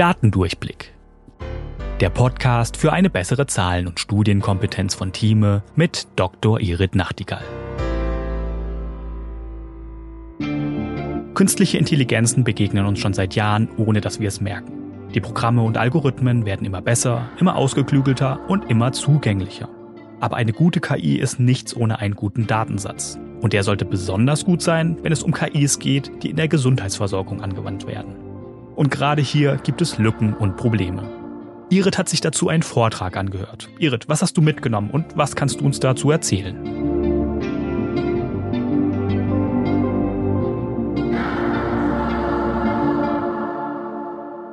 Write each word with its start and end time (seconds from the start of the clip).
Datendurchblick. 0.00 0.94
Der 2.00 2.08
Podcast 2.08 2.78
für 2.78 2.90
eine 2.90 3.10
bessere 3.10 3.46
Zahlen- 3.46 3.86
und 3.86 4.00
Studienkompetenz 4.00 4.94
von 4.94 5.12
Thieme 5.12 5.62
mit 5.76 6.06
Dr. 6.16 6.58
Irit 6.58 6.94
Nachtigall. 6.94 7.44
Künstliche 11.34 11.76
Intelligenzen 11.76 12.44
begegnen 12.44 12.86
uns 12.86 12.98
schon 12.98 13.12
seit 13.12 13.34
Jahren, 13.34 13.68
ohne 13.76 14.00
dass 14.00 14.20
wir 14.20 14.28
es 14.28 14.40
merken. 14.40 14.72
Die 15.12 15.20
Programme 15.20 15.60
und 15.60 15.76
Algorithmen 15.76 16.46
werden 16.46 16.66
immer 16.66 16.80
besser, 16.80 17.28
immer 17.38 17.56
ausgeklügelter 17.56 18.40
und 18.48 18.70
immer 18.70 18.92
zugänglicher. 18.92 19.68
Aber 20.18 20.38
eine 20.38 20.54
gute 20.54 20.80
KI 20.80 21.16
ist 21.16 21.38
nichts 21.38 21.76
ohne 21.76 21.98
einen 21.98 22.14
guten 22.14 22.46
Datensatz. 22.46 23.18
Und 23.42 23.52
der 23.52 23.64
sollte 23.64 23.84
besonders 23.84 24.46
gut 24.46 24.62
sein, 24.62 24.96
wenn 25.02 25.12
es 25.12 25.22
um 25.22 25.32
KIs 25.32 25.78
geht, 25.78 26.10
die 26.22 26.30
in 26.30 26.36
der 26.36 26.48
Gesundheitsversorgung 26.48 27.42
angewandt 27.42 27.86
werden. 27.86 28.29
Und 28.80 28.90
gerade 28.90 29.20
hier 29.20 29.56
gibt 29.56 29.82
es 29.82 29.98
Lücken 29.98 30.32
und 30.32 30.56
Probleme. 30.56 31.02
Irit 31.68 31.98
hat 31.98 32.08
sich 32.08 32.22
dazu 32.22 32.48
einen 32.48 32.62
Vortrag 32.62 33.14
angehört. 33.14 33.68
Irit, 33.78 34.08
was 34.08 34.22
hast 34.22 34.38
du 34.38 34.40
mitgenommen 34.40 34.88
und 34.90 35.18
was 35.18 35.36
kannst 35.36 35.60
du 35.60 35.66
uns 35.66 35.80
dazu 35.80 36.10
erzählen? 36.10 36.79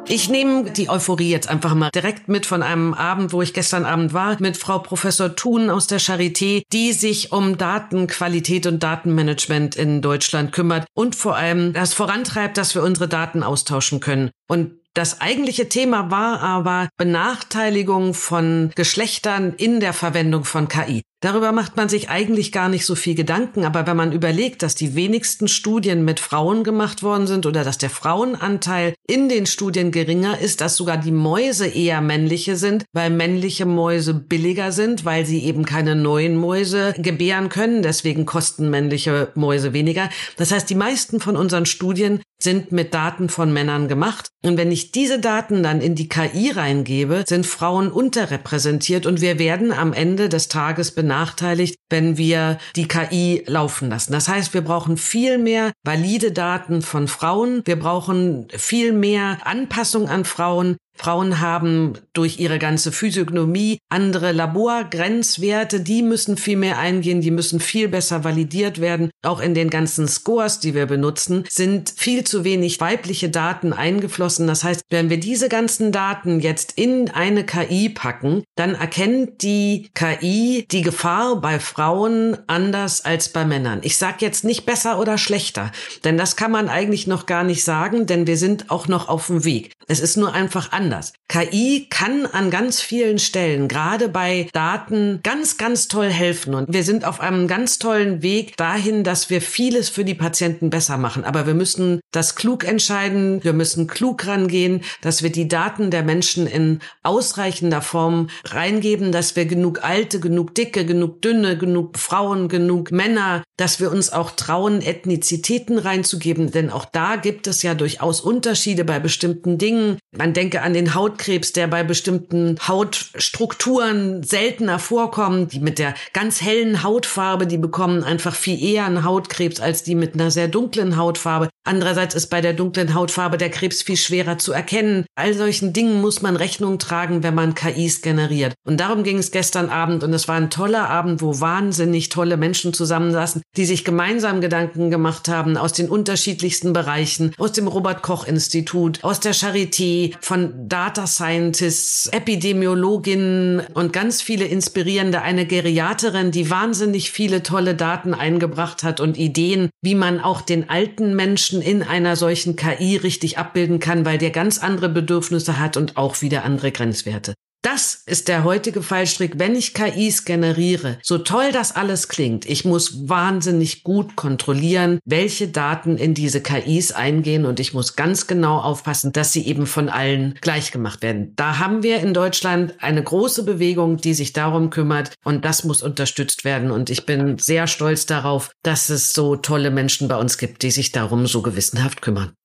Ich 0.09 0.29
nehme 0.29 0.71
die 0.71 0.89
Euphorie 0.89 1.29
jetzt 1.29 1.49
einfach 1.49 1.75
mal 1.75 1.89
direkt 1.89 2.29
mit 2.29 2.45
von 2.45 2.63
einem 2.63 2.93
Abend, 2.93 3.33
wo 3.33 3.41
ich 3.41 3.53
gestern 3.53 3.83
Abend 3.85 4.13
war, 4.13 4.37
mit 4.39 4.55
Frau 4.55 4.79
Professor 4.79 5.35
Thun 5.35 5.69
aus 5.69 5.87
der 5.87 5.99
Charité, 5.99 6.63
die 6.71 6.93
sich 6.93 7.33
um 7.33 7.57
Datenqualität 7.57 8.67
und 8.67 8.81
Datenmanagement 8.81 9.75
in 9.75 10.01
Deutschland 10.01 10.53
kümmert 10.53 10.85
und 10.93 11.15
vor 11.17 11.35
allem 11.35 11.73
das 11.73 11.93
vorantreibt, 11.93 12.57
dass 12.57 12.73
wir 12.73 12.83
unsere 12.83 13.09
Daten 13.09 13.43
austauschen 13.43 13.99
können. 13.99 14.31
Und 14.47 14.71
das 14.93 15.19
eigentliche 15.19 15.67
Thema 15.67 16.09
war 16.09 16.39
aber 16.39 16.87
Benachteiligung 16.97 18.13
von 18.13 18.71
Geschlechtern 18.75 19.53
in 19.57 19.81
der 19.81 19.93
Verwendung 19.93 20.45
von 20.45 20.69
KI. 20.69 21.03
Darüber 21.19 21.51
macht 21.51 21.75
man 21.77 21.89
sich 21.89 22.09
eigentlich 22.09 22.51
gar 22.51 22.69
nicht 22.69 22.85
so 22.85 22.93
viel 22.93 23.15
Gedanken, 23.15 23.65
aber 23.65 23.87
wenn 23.87 23.97
man 23.97 24.11
überlegt, 24.11 24.61
dass 24.61 24.75
die 24.75 24.93
wenigsten 24.93 25.47
Studien 25.47 26.05
mit 26.05 26.19
Frauen 26.19 26.63
gemacht 26.63 27.01
worden 27.01 27.25
sind 27.25 27.47
oder 27.47 27.63
dass 27.63 27.79
der 27.79 27.89
Frauenanteil 27.89 28.93
in 29.07 29.27
den 29.27 29.47
Studien 29.47 29.91
geringer 29.91 30.39
ist, 30.39 30.61
dass 30.61 30.75
sogar 30.75 30.97
die 30.97 31.11
Mäuse 31.11 31.65
eher 31.65 32.01
männliche 32.01 32.55
sind, 32.55 32.85
weil 32.93 33.09
männliche 33.09 33.65
Mäuse 33.65 34.13
billiger 34.13 34.71
sind, 34.71 35.05
weil 35.05 35.25
sie 35.25 35.43
eben 35.43 35.65
keine 35.65 35.95
neuen 35.95 36.37
Mäuse 36.37 36.93
gebären 36.99 37.49
können, 37.49 37.81
deswegen 37.81 38.27
kosten 38.27 38.69
männliche 38.69 39.31
Mäuse 39.33 39.73
weniger. 39.73 40.11
Das 40.35 40.51
heißt, 40.51 40.69
die 40.69 40.75
meisten 40.75 41.19
von 41.19 41.35
unseren 41.35 41.65
Studien 41.65 42.21
sind 42.39 42.71
mit 42.71 42.93
Daten 42.93 43.29
von 43.29 43.51
Männern 43.51 43.87
gemacht. 43.87 44.29
Und 44.43 44.57
wenn 44.57 44.71
ich 44.71 44.91
diese 44.91 45.19
Daten 45.19 45.63
dann 45.63 45.81
in 45.81 45.95
die 45.95 46.07
KI 46.07 46.51
reingebe, 46.51 47.23
sind 47.27 47.47
Frauen 47.47 47.91
unterrepräsentiert 47.91 49.05
und 49.05 49.21
wir 49.21 49.39
werden 49.39 49.73
am 49.73 49.91
Ende 49.91 50.29
des 50.29 50.47
Tages 50.47 50.91
benachteiligt, 51.17 51.79
wenn 51.89 52.17
wir 52.17 52.59
die 52.75 52.87
KI 52.87 53.43
laufen 53.47 53.89
lassen. 53.89 54.11
Das 54.11 54.27
heißt, 54.27 54.53
wir 54.53 54.61
brauchen 54.61 54.97
viel 54.97 55.37
mehr 55.37 55.71
valide 55.83 56.31
Daten 56.31 56.81
von 56.81 57.07
Frauen. 57.07 57.61
Wir 57.65 57.79
brauchen 57.79 58.47
viel 58.49 58.93
mehr 58.93 59.39
Anpassung 59.43 60.09
an 60.09 60.25
Frauen. 60.25 60.77
Frauen 60.97 61.39
haben 61.39 61.93
durch 62.13 62.39
ihre 62.39 62.57
ganze 62.57 62.91
Physiognomie 62.91 63.77
andere 63.89 64.31
Laborgrenzwerte, 64.31 65.79
die 65.79 66.01
müssen 66.01 66.37
viel 66.37 66.57
mehr 66.57 66.79
eingehen, 66.79 67.21
die 67.21 67.31
müssen 67.31 67.59
viel 67.59 67.87
besser 67.87 68.23
validiert 68.23 68.81
werden. 68.81 69.11
Auch 69.21 69.39
in 69.39 69.53
den 69.53 69.69
ganzen 69.69 70.07
Scores, 70.07 70.59
die 70.59 70.73
wir 70.73 70.87
benutzen, 70.87 71.45
sind 71.49 71.93
viel 71.95 72.23
zu 72.23 72.43
wenig 72.43 72.81
weibliche 72.81 73.29
Daten 73.29 73.73
eingeflossen. 73.73 74.47
Das 74.47 74.63
heißt, 74.63 74.81
wenn 74.89 75.09
wir 75.09 75.19
diese 75.19 75.49
ganzen 75.49 75.91
Daten 75.91 76.39
jetzt 76.39 76.73
in 76.75 77.11
eine 77.11 77.45
KI 77.45 77.89
packen, 77.89 78.43
dann 78.55 78.73
erkennt 78.73 79.43
die 79.43 79.89
KI 79.93 80.65
die 80.71 80.81
Gefahr 80.81 81.39
bei 81.39 81.59
Frauen 81.59 82.37
anders 82.47 83.05
als 83.05 83.29
bei 83.29 83.45
Männern. 83.45 83.79
Ich 83.83 83.97
sage 83.97 84.17
jetzt 84.21 84.43
nicht 84.43 84.65
besser 84.65 84.99
oder 84.99 85.17
schlechter, 85.17 85.71
denn 86.03 86.17
das 86.17 86.35
kann 86.35 86.51
man 86.51 86.69
eigentlich 86.69 87.05
noch 87.05 87.27
gar 87.27 87.43
nicht 87.43 87.63
sagen, 87.63 88.07
denn 88.07 88.25
wir 88.25 88.37
sind 88.37 88.71
auch 88.71 88.87
noch 88.87 89.07
auf 89.07 89.27
dem 89.27 89.45
Weg. 89.45 89.73
Es 89.87 89.99
ist 89.99 90.17
nur 90.17 90.33
einfach 90.33 90.71
anders 90.71 90.86
anders. 90.87 91.11
KI 91.27 91.87
kann 91.89 92.25
an 92.25 92.49
ganz 92.49 92.79
vielen 92.79 93.19
Stellen, 93.19 93.67
gerade 93.67 94.07
bei 94.07 94.47
Daten, 94.53 95.19
ganz, 95.23 95.57
ganz 95.57 95.89
toll 95.89 96.09
helfen. 96.09 96.55
Und 96.55 96.73
wir 96.73 96.83
sind 96.83 97.03
auf 97.03 97.19
einem 97.19 97.49
ganz 97.49 97.79
tollen 97.79 98.21
Weg 98.21 98.55
dahin, 98.55 99.03
dass 99.03 99.29
wir 99.29 99.41
vieles 99.41 99.89
für 99.89 100.05
die 100.05 100.13
Patienten 100.13 100.69
besser 100.69 100.97
machen. 100.97 101.25
Aber 101.25 101.45
wir 101.45 101.53
müssen 101.53 101.99
das 102.11 102.35
klug 102.35 102.63
entscheiden. 102.63 103.43
Wir 103.43 103.51
müssen 103.51 103.87
klug 103.87 104.25
rangehen, 104.25 104.81
dass 105.01 105.21
wir 105.21 105.29
die 105.29 105.49
Daten 105.49 105.91
der 105.91 106.03
Menschen 106.03 106.47
in 106.47 106.79
ausreichender 107.03 107.81
Form 107.81 108.29
reingeben, 108.45 109.11
dass 109.11 109.35
wir 109.35 109.45
genug 109.45 109.83
Alte, 109.83 110.21
genug 110.21 110.55
Dicke, 110.55 110.85
genug 110.85 111.21
Dünne, 111.21 111.57
genug 111.57 111.97
Frauen, 111.97 112.47
genug 112.47 112.91
Männer, 112.91 113.43
dass 113.57 113.81
wir 113.81 113.91
uns 113.91 114.13
auch 114.13 114.31
trauen, 114.31 114.81
Ethnizitäten 114.81 115.77
reinzugeben. 115.77 116.51
Denn 116.51 116.69
auch 116.69 116.85
da 116.85 117.17
gibt 117.17 117.47
es 117.47 117.63
ja 117.63 117.73
durchaus 117.73 118.21
Unterschiede 118.21 118.85
bei 118.85 118.99
bestimmten 118.99 119.57
Dingen. 119.57 119.97
Man 120.15 120.33
denke 120.33 120.61
an 120.61 120.76
den 120.77 120.93
Hautkrebs, 120.93 121.53
der 121.53 121.67
bei 121.67 121.83
bestimmten 121.83 122.57
Hautstrukturen 122.67 124.21
seltener 124.21 124.77
vorkommt. 124.77 125.53
Die 125.53 125.59
mit 125.59 125.79
der 125.79 125.95
ganz 126.13 126.41
hellen 126.41 126.83
Hautfarbe, 126.83 127.47
die 127.47 127.57
bekommen 127.57 128.03
einfach 128.03 128.35
viel 128.35 128.61
eher 128.63 128.85
einen 128.85 129.03
Hautkrebs 129.03 129.59
als 129.59 129.83
die 129.83 129.95
mit 129.95 130.13
einer 130.13 130.29
sehr 130.29 130.47
dunklen 130.47 130.97
Hautfarbe. 130.97 131.49
Andererseits 131.67 132.15
ist 132.15 132.27
bei 132.27 132.39
der 132.41 132.53
dunklen 132.53 132.93
Hautfarbe 132.93 133.37
der 133.37 133.49
Krebs 133.49 133.81
viel 133.81 133.97
schwerer 133.97 134.37
zu 134.37 134.53
erkennen. 134.53 135.05
All 135.15 135.33
solchen 135.33 135.73
Dingen 135.73 135.99
muss 135.99 136.21
man 136.21 136.37
Rechnung 136.37 136.79
tragen, 136.79 137.23
wenn 137.23 137.35
man 137.35 137.55
KIs 137.55 138.01
generiert. 138.01 138.53
Und 138.65 138.79
darum 138.79 139.03
ging 139.03 139.17
es 139.17 139.31
gestern 139.31 139.69
Abend 139.69 140.03
und 140.03 140.13
es 140.13 140.27
war 140.27 140.35
ein 140.35 140.49
toller 140.49 140.89
Abend, 140.89 141.21
wo 141.21 141.41
wahnsinnig 141.41 142.09
tolle 142.09 142.37
Menschen 142.37 142.71
zusammensaßen, 142.71 143.41
die 143.57 143.65
sich 143.65 143.83
gemeinsam 143.83 144.39
Gedanken 144.39 144.91
gemacht 144.91 145.27
haben 145.27 145.57
aus 145.57 145.73
den 145.73 145.89
unterschiedlichsten 145.89 146.71
Bereichen, 146.71 147.33
aus 147.37 147.51
dem 147.51 147.67
Robert 147.67 148.01
Koch 148.01 148.25
Institut, 148.25 149.03
aus 149.03 149.19
der 149.19 149.33
Charité, 149.33 150.13
von 150.21 150.66
Data 150.67 151.07
Scientists, 151.07 152.07
Epidemiologinnen 152.07 153.61
und 153.73 153.93
ganz 153.93 154.21
viele 154.21 154.45
inspirierende, 154.45 155.21
eine 155.21 155.45
Geriaterin, 155.45 156.31
die 156.31 156.49
wahnsinnig 156.49 157.11
viele 157.11 157.41
tolle 157.41 157.73
Daten 157.73 158.13
eingebracht 158.13 158.83
hat 158.83 158.99
und 158.99 159.17
Ideen, 159.17 159.69
wie 159.81 159.95
man 159.95 160.19
auch 160.19 160.41
den 160.41 160.69
alten 160.69 161.15
Menschen 161.15 161.61
in 161.61 161.83
einer 161.83 162.15
solchen 162.15 162.55
KI 162.55 162.97
richtig 162.97 163.37
abbilden 163.37 163.79
kann, 163.79 164.05
weil 164.05 164.17
der 164.17 164.31
ganz 164.31 164.59
andere 164.59 164.89
Bedürfnisse 164.89 165.59
hat 165.59 165.77
und 165.77 165.95
auch 165.95 166.21
wieder 166.21 166.43
andere 166.43 166.71
Grenzwerte. 166.71 167.33
Das 167.63 168.03
ist 168.05 168.27
der 168.27 168.43
heutige 168.43 168.81
Fallstrick, 168.81 169.39
wenn 169.39 169.55
ich 169.55 169.73
KIs 169.73 170.25
generiere. 170.25 170.99
So 171.01 171.17
toll 171.17 171.51
das 171.51 171.75
alles 171.75 172.07
klingt, 172.07 172.45
ich 172.45 172.65
muss 172.65 173.09
wahnsinnig 173.09 173.83
gut 173.83 174.15
kontrollieren, 174.15 174.99
welche 175.05 175.47
Daten 175.47 175.97
in 175.97 176.13
diese 176.13 176.41
KIs 176.41 176.91
eingehen 176.91 177.45
und 177.45 177.59
ich 177.59 177.73
muss 177.73 177.95
ganz 177.95 178.27
genau 178.27 178.59
aufpassen, 178.59 179.11
dass 179.11 179.33
sie 179.33 179.45
eben 179.47 179.65
von 179.65 179.89
allen 179.89 180.37
gleich 180.39 180.71
gemacht 180.71 181.01
werden. 181.01 181.33
Da 181.35 181.57
haben 181.57 181.83
wir 181.83 181.99
in 181.99 182.13
Deutschland 182.13 182.75
eine 182.79 183.03
große 183.03 183.43
Bewegung, 183.43 183.97
die 183.97 184.13
sich 184.13 184.33
darum 184.33 184.69
kümmert 184.69 185.13
und 185.25 185.43
das 185.43 185.63
muss 185.63 185.81
unterstützt 185.81 186.45
werden 186.45 186.71
und 186.71 186.89
ich 186.89 187.05
bin 187.05 187.37
sehr 187.39 187.67
stolz 187.67 188.05
darauf, 188.05 188.51
dass 188.63 188.89
es 188.89 189.13
so 189.13 189.35
tolle 189.35 189.71
Menschen 189.71 190.07
bei 190.07 190.17
uns 190.17 190.37
gibt, 190.37 190.61
die 190.61 190.71
sich 190.71 190.91
darum 190.91 191.25
so 191.27 191.41
gewissenhaft 191.41 192.01
kümmern. 192.01 192.36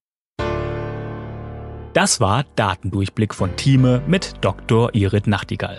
Das 1.92 2.20
war 2.20 2.44
Datendurchblick 2.56 3.34
von 3.34 3.54
Thieme 3.56 4.02
mit 4.06 4.36
Dr. 4.40 4.94
Irit 4.94 5.26
Nachtigall. 5.26 5.78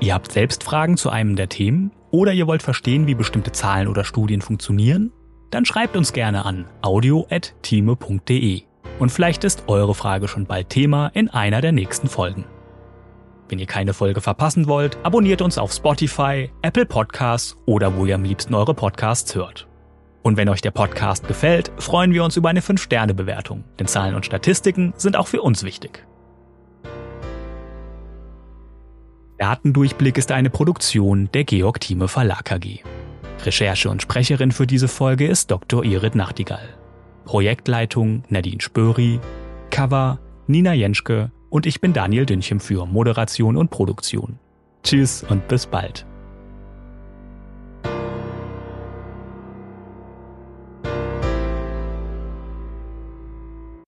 Ihr 0.00 0.12
habt 0.14 0.32
selbst 0.32 0.64
Fragen 0.64 0.96
zu 0.96 1.10
einem 1.10 1.36
der 1.36 1.48
Themen 1.48 1.92
oder 2.10 2.32
ihr 2.32 2.48
wollt 2.48 2.62
verstehen, 2.62 3.06
wie 3.06 3.14
bestimmte 3.14 3.52
Zahlen 3.52 3.86
oder 3.86 4.02
Studien 4.02 4.40
funktionieren? 4.40 5.12
Dann 5.50 5.64
schreibt 5.64 5.96
uns 5.96 6.12
gerne 6.12 6.44
an 6.44 6.66
audio.thieme.de 6.82 8.62
und 8.98 9.12
vielleicht 9.12 9.44
ist 9.44 9.64
eure 9.68 9.94
Frage 9.94 10.26
schon 10.26 10.46
bald 10.46 10.70
Thema 10.70 11.08
in 11.14 11.28
einer 11.28 11.60
der 11.60 11.72
nächsten 11.72 12.08
Folgen. 12.08 12.44
Wenn 13.48 13.60
ihr 13.60 13.66
keine 13.66 13.94
Folge 13.94 14.20
verpassen 14.20 14.66
wollt, 14.66 14.98
abonniert 15.04 15.40
uns 15.40 15.56
auf 15.56 15.72
Spotify, 15.72 16.50
Apple 16.62 16.84
Podcasts 16.84 17.56
oder 17.64 17.96
wo 17.96 18.06
ihr 18.06 18.16
am 18.16 18.24
liebsten 18.24 18.54
eure 18.54 18.74
Podcasts 18.74 19.36
hört. 19.36 19.68
Und 20.28 20.36
wenn 20.36 20.50
euch 20.50 20.60
der 20.60 20.72
Podcast 20.72 21.26
gefällt, 21.26 21.72
freuen 21.78 22.12
wir 22.12 22.22
uns 22.22 22.36
über 22.36 22.50
eine 22.50 22.60
5-Sterne-Bewertung, 22.60 23.64
denn 23.78 23.86
Zahlen 23.86 24.14
und 24.14 24.26
Statistiken 24.26 24.92
sind 24.98 25.16
auch 25.16 25.26
für 25.26 25.40
uns 25.40 25.62
wichtig. 25.62 26.06
Datendurchblick 29.38 30.18
ist 30.18 30.30
eine 30.30 30.50
Produktion 30.50 31.30
der 31.32 31.44
Georg 31.44 31.80
Thieme 31.80 32.08
Verlag 32.08 32.52
AG. 32.52 32.80
Recherche 33.46 33.88
und 33.88 34.02
Sprecherin 34.02 34.52
für 34.52 34.66
diese 34.66 34.88
Folge 34.88 35.26
ist 35.26 35.50
Dr. 35.50 35.82
Irit 35.82 36.14
Nachtigall. 36.14 36.76
Projektleitung 37.24 38.22
Nadine 38.28 38.60
Spöri, 38.60 39.20
Cover 39.70 40.18
Nina 40.46 40.74
Jenschke 40.74 41.32
und 41.48 41.64
ich 41.64 41.80
bin 41.80 41.94
Daniel 41.94 42.26
Dünchem 42.26 42.60
für 42.60 42.84
Moderation 42.84 43.56
und 43.56 43.70
Produktion. 43.70 44.38
Tschüss 44.82 45.22
und 45.22 45.48
bis 45.48 45.64
bald. 45.64 46.04